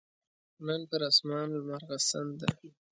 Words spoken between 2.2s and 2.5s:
ده